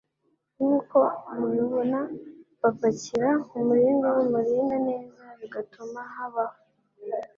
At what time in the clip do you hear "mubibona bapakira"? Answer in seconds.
1.37-3.29